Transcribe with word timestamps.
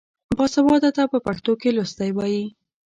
باسواده 0.37 0.89
ته 0.97 1.03
په 1.11 1.17
پښتو 1.25 1.51
کې 1.61 1.69
لوستی 1.77 2.09
وايي. 2.13 2.45